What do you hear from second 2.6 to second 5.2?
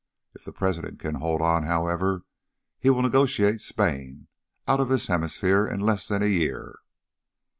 he will negotiate Spain out of this